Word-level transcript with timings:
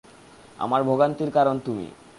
আমার 0.57 0.83
ভোগান্তির 0.83 1.31
কারণ 1.31 1.59
তুমি। 1.59 1.87